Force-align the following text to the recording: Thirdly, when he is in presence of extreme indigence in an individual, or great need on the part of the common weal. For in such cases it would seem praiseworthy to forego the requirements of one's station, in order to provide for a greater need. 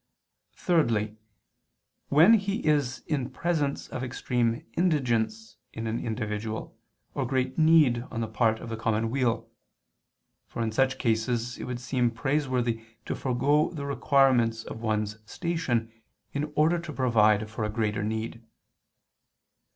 Thirdly, 0.55 1.15
when 2.09 2.33
he 2.33 2.65
is 2.65 3.03
in 3.05 3.29
presence 3.29 3.87
of 3.87 4.03
extreme 4.03 4.65
indigence 4.75 5.57
in 5.73 5.85
an 5.85 6.03
individual, 6.03 6.75
or 7.13 7.23
great 7.27 7.59
need 7.59 8.03
on 8.09 8.19
the 8.19 8.27
part 8.27 8.59
of 8.61 8.69
the 8.69 8.77
common 8.77 9.11
weal. 9.11 9.51
For 10.47 10.63
in 10.63 10.71
such 10.71 10.97
cases 10.97 11.59
it 11.59 11.65
would 11.65 11.79
seem 11.79 12.09
praiseworthy 12.09 12.83
to 13.05 13.13
forego 13.15 13.69
the 13.69 13.85
requirements 13.85 14.63
of 14.63 14.81
one's 14.81 15.19
station, 15.31 15.93
in 16.33 16.51
order 16.55 16.79
to 16.79 16.91
provide 16.91 17.47
for 17.51 17.63
a 17.63 17.69
greater 17.69 18.01
need. 18.03 18.43